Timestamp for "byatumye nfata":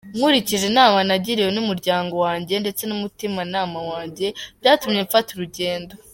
4.59-5.29